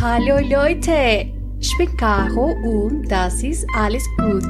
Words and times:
Hallo 0.00 0.38
Leute, 0.38 1.26
ich 1.58 1.76
bin 1.76 1.96
Caro 1.96 2.54
und 2.62 3.08
das 3.08 3.42
ist 3.42 3.66
alles 3.74 4.04
gut. 4.16 4.44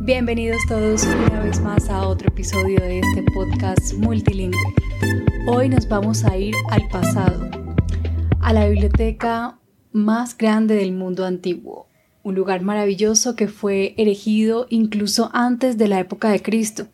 Bienvenidos 0.00 0.60
todos 0.66 1.04
una 1.04 1.40
vez 1.40 1.60
más 1.60 1.88
a 1.88 2.08
otro 2.08 2.26
episodio 2.26 2.80
de 2.80 2.98
este 2.98 3.22
podcast 3.32 3.94
multilingüe. 3.94 4.58
Hoy 5.46 5.68
nos 5.68 5.86
vamos 5.86 6.24
a 6.24 6.36
ir 6.36 6.56
al 6.68 6.88
pasado, 6.88 7.48
a 8.40 8.52
la 8.52 8.66
biblioteca 8.66 9.56
más 9.92 10.36
grande 10.36 10.74
del 10.74 10.90
mundo 10.90 11.26
antiguo, 11.26 11.86
un 12.24 12.34
lugar 12.34 12.62
maravilloso 12.62 13.36
que 13.36 13.46
fue 13.46 13.94
erigido 13.98 14.66
incluso 14.68 15.30
antes 15.32 15.78
de 15.78 15.86
la 15.86 16.00
época 16.00 16.30
de 16.30 16.42
Cristo 16.42 16.88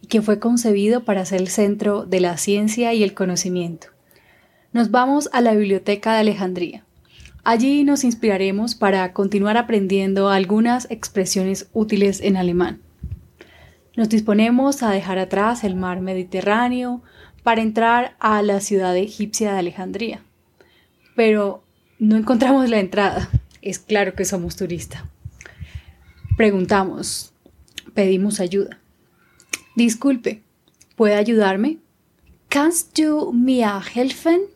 y 0.00 0.06
que 0.06 0.22
fue 0.22 0.38
concebido 0.38 1.04
para 1.04 1.26
ser 1.26 1.42
el 1.42 1.48
centro 1.48 2.06
de 2.06 2.20
la 2.20 2.38
ciencia 2.38 2.94
y 2.94 3.02
el 3.02 3.12
conocimiento. 3.12 3.88
Nos 4.72 4.90
vamos 4.90 5.28
a 5.34 5.42
la 5.42 5.52
Biblioteca 5.52 6.14
de 6.14 6.20
Alejandría. 6.20 6.85
Allí 7.48 7.84
nos 7.84 8.02
inspiraremos 8.02 8.74
para 8.74 9.12
continuar 9.12 9.56
aprendiendo 9.56 10.30
algunas 10.30 10.90
expresiones 10.90 11.68
útiles 11.72 12.20
en 12.20 12.36
alemán. 12.36 12.80
Nos 13.94 14.08
disponemos 14.08 14.82
a 14.82 14.90
dejar 14.90 15.20
atrás 15.20 15.62
el 15.62 15.76
mar 15.76 16.00
Mediterráneo 16.00 17.02
para 17.44 17.62
entrar 17.62 18.16
a 18.18 18.42
la 18.42 18.58
ciudad 18.58 18.96
egipcia 18.96 19.52
de 19.52 19.60
Alejandría. 19.60 20.22
Pero 21.14 21.62
no 22.00 22.16
encontramos 22.16 22.68
la 22.68 22.80
entrada. 22.80 23.30
Es 23.62 23.78
claro 23.78 24.16
que 24.16 24.24
somos 24.24 24.56
turistas. 24.56 25.04
Preguntamos, 26.36 27.32
pedimos 27.94 28.40
ayuda. 28.40 28.80
Disculpe, 29.76 30.42
¿puede 30.96 31.14
ayudarme? 31.14 31.78
¿Kannst 32.48 32.98
du 32.98 33.32
mir 33.32 33.68
helfen? 33.94 34.55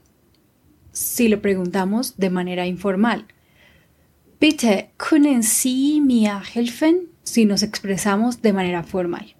Si 0.92 1.28
lo 1.28 1.40
preguntamos 1.40 2.16
de 2.16 2.30
manera 2.30 2.66
informal. 2.66 3.26
Bitte, 4.40 4.90
können 4.96 5.42
Sie 5.42 6.00
mir 6.00 6.40
helfen? 6.54 7.08
Si 7.22 7.44
nos 7.44 7.62
expresamos 7.62 8.42
de 8.42 8.52
manera 8.52 8.82
formal. 8.82 9.34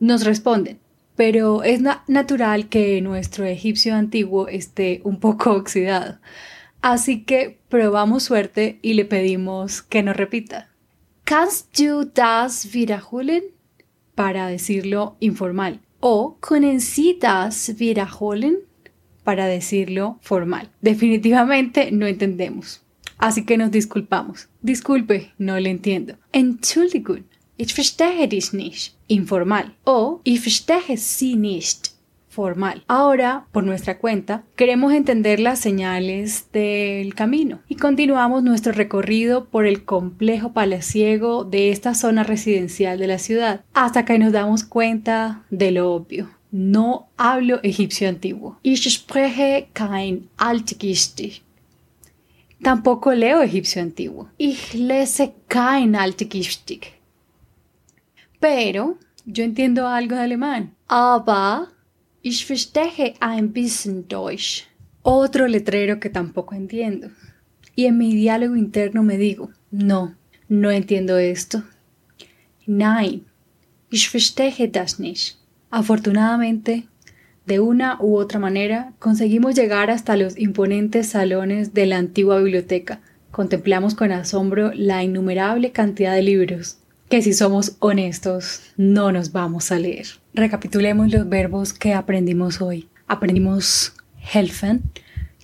Nos 0.00 0.24
responden, 0.24 0.78
pero 1.16 1.64
es 1.64 1.80
natural 2.06 2.68
que 2.68 3.00
nuestro 3.02 3.44
egipcio 3.44 3.94
antiguo 3.94 4.46
esté 4.48 5.00
un 5.04 5.18
poco 5.18 5.52
oxidado. 5.56 6.18
Así 6.80 7.24
que 7.24 7.58
probamos 7.68 8.22
suerte 8.22 8.78
y 8.82 8.94
le 8.94 9.04
pedimos 9.04 9.82
que 9.82 10.02
nos 10.02 10.16
repita. 10.16 10.68
Kannst 11.24 11.76
du 11.78 12.04
das 12.04 12.72
wiederholen? 12.72 13.42
Para 14.14 14.46
decirlo 14.46 15.16
informal. 15.20 15.80
O 16.00 16.38
können 16.40 16.80
Sie 16.80 17.18
das 17.20 17.78
wiederholen? 17.78 18.67
Para 19.28 19.46
decirlo 19.46 20.16
formal. 20.22 20.70
Definitivamente 20.80 21.92
no 21.92 22.06
entendemos. 22.06 22.80
Así 23.18 23.44
que 23.44 23.58
nos 23.58 23.70
disculpamos. 23.70 24.48
Disculpe, 24.62 25.32
no 25.36 25.60
le 25.60 25.68
entiendo. 25.68 26.14
Entschuldigung, 26.32 27.24
ich 27.58 27.74
verstehe 27.74 28.26
dich 28.26 28.54
nicht. 28.54 28.94
Informal. 29.06 29.74
O 29.84 30.22
ich 30.24 30.40
verstehe 30.40 30.96
Sie 30.96 31.36
nicht 31.36 31.90
formal. 32.30 32.84
Ahora, 32.88 33.44
por 33.52 33.64
nuestra 33.64 33.98
cuenta, 33.98 34.44
queremos 34.56 34.94
entender 34.94 35.40
las 35.40 35.58
señales 35.58 36.46
del 36.54 37.14
camino 37.14 37.60
y 37.68 37.76
continuamos 37.76 38.42
nuestro 38.42 38.72
recorrido 38.72 39.44
por 39.44 39.66
el 39.66 39.84
complejo 39.84 40.54
palaciego 40.54 41.44
de 41.44 41.70
esta 41.70 41.94
zona 41.94 42.22
residencial 42.22 42.98
de 42.98 43.08
la 43.08 43.18
ciudad 43.18 43.60
hasta 43.74 44.06
que 44.06 44.18
nos 44.18 44.32
damos 44.32 44.64
cuenta 44.64 45.44
de 45.50 45.72
lo 45.72 45.92
obvio. 45.92 46.37
No 46.50 47.08
hablo 47.16 47.60
egipcio 47.62 48.08
antiguo. 48.08 48.56
Ich 48.62 48.88
spreche 48.90 49.68
kein 49.72 50.28
Altgeschichte. 50.36 51.42
Tampoco 52.62 53.12
leo 53.12 53.40
egipcio 53.42 53.82
antiguo. 53.82 54.28
Ich 54.38 54.74
lese 54.74 55.34
kein 55.48 55.94
Altgeschichte. 55.94 56.80
Pero 58.40 58.98
yo 59.26 59.44
entiendo 59.44 59.86
algo 59.86 60.14
de 60.14 60.22
alemán. 60.22 60.74
Aber 60.88 61.68
Ich 62.22 62.44
verstehe 62.44 63.14
ein 63.20 63.52
bisschen 63.52 64.06
Deutsch. 64.06 64.64
Otro 65.02 65.46
letrero 65.46 65.98
que 65.98 66.10
tampoco 66.10 66.54
entiendo. 66.54 67.10
Y 67.74 67.86
en 67.86 67.96
mi 67.96 68.12
diálogo 68.12 68.54
interno 68.54 69.02
me 69.02 69.16
digo, 69.16 69.50
no, 69.70 70.14
no 70.48 70.70
entiendo 70.70 71.16
esto. 71.16 71.62
Nein, 72.66 73.24
ich 73.90 74.10
verstehe 74.10 74.68
das 74.68 74.98
nicht. 74.98 75.37
Afortunadamente, 75.70 76.88
de 77.46 77.60
una 77.60 77.96
u 78.00 78.16
otra 78.16 78.38
manera, 78.38 78.92
conseguimos 78.98 79.54
llegar 79.54 79.90
hasta 79.90 80.16
los 80.16 80.38
imponentes 80.38 81.08
salones 81.08 81.74
de 81.74 81.86
la 81.86 81.96
antigua 81.96 82.38
biblioteca. 82.38 83.00
Contemplamos 83.30 83.94
con 83.94 84.12
asombro 84.12 84.72
la 84.74 85.02
innumerable 85.02 85.72
cantidad 85.72 86.14
de 86.14 86.22
libros, 86.22 86.78
que 87.08 87.22
si 87.22 87.32
somos 87.32 87.76
honestos 87.78 88.62
no 88.76 89.12
nos 89.12 89.32
vamos 89.32 89.72
a 89.72 89.78
leer. 89.78 90.06
Recapitulemos 90.34 91.10
los 91.10 91.28
verbos 91.28 91.72
que 91.72 91.94
aprendimos 91.94 92.60
hoy. 92.60 92.88
Aprendimos 93.06 93.94
helfen, 94.32 94.82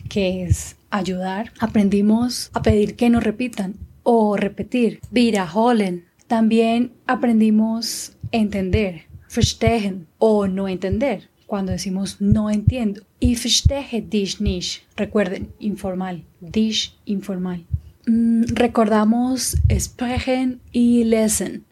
que 0.08 0.44
es 0.44 0.76
ayudar. 0.90 1.52
Aprendimos 1.58 2.50
a 2.52 2.62
pedir 2.62 2.96
que 2.96 3.10
nos 3.10 3.24
repitan 3.24 3.74
o 4.02 4.36
repetir. 4.36 5.00
Wiederholen. 5.10 6.04
También 6.26 6.92
aprendimos 7.06 8.16
entender. 8.30 9.13
Verstehen 9.34 10.06
o 10.18 10.46
no 10.46 10.68
entender. 10.68 11.28
Cuando 11.46 11.72
decimos 11.72 12.20
no 12.20 12.50
entiendo. 12.50 13.02
Y 13.18 13.34
verstehe 13.34 14.00
dich 14.00 14.40
nicht. 14.40 14.84
Recuerden, 14.96 15.52
informal. 15.58 16.22
Dich, 16.40 16.96
informal. 17.04 17.64
Mm, 18.06 18.44
recordamos 18.54 19.56
sprechen 19.76 20.60
y 20.70 21.02
lesen. 21.02 21.64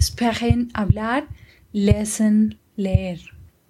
Sprechen, 0.00 0.70
hablar, 0.72 1.28
lesen, 1.72 2.56
leer. 2.76 3.20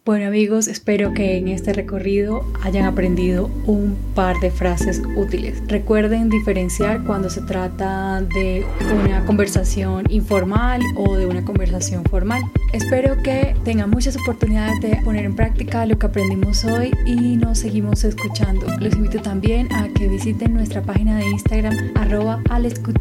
Bueno 0.06 0.26
amigos, 0.26 0.68
espero 0.68 1.14
que 1.14 1.38
en 1.38 1.48
este 1.48 1.72
recorrido 1.72 2.44
hayan 2.62 2.84
aprendido 2.84 3.50
un 3.64 3.96
par 4.14 4.38
de 4.40 4.50
frases 4.50 5.00
útiles. 5.16 5.62
Recuerden 5.66 6.28
diferenciar 6.28 7.02
cuando 7.04 7.30
se 7.30 7.40
trata 7.40 8.20
de 8.20 8.66
una 9.02 9.24
conversación 9.24 10.04
informal 10.10 10.82
o 10.94 11.16
de 11.16 11.24
una 11.24 11.42
conversación 11.46 12.04
formal. 12.04 12.42
Espero 12.74 13.16
que 13.22 13.56
tengan 13.64 13.88
muchas 13.88 14.18
oportunidades 14.18 14.78
de 14.82 15.00
poner 15.02 15.24
en 15.24 15.36
práctica 15.36 15.86
lo 15.86 15.98
que 15.98 16.04
aprendimos 16.04 16.66
hoy 16.66 16.90
y 17.06 17.36
nos 17.36 17.60
seguimos 17.60 18.04
escuchando. 18.04 18.66
Los 18.80 18.92
invito 18.96 19.22
también 19.22 19.72
a 19.72 19.88
que 19.88 20.06
visiten 20.06 20.52
nuestra 20.52 20.82
página 20.82 21.16
de 21.16 21.24
Instagram 21.28 21.92
arroba 21.94 22.42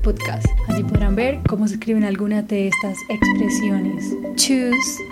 Podcast. 0.02 0.48
Allí 0.70 0.84
podrán 0.84 1.18
ver 1.18 1.42
cómo 1.50 1.68
se 1.68 1.74
escriben 1.74 2.06
algunas 2.06 2.48
de 2.48 2.70
estas 2.70 2.98
expresiones. 3.10 4.16
Choose 4.38 5.04